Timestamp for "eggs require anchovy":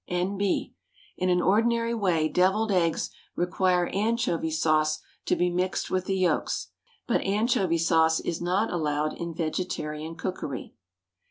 2.71-4.49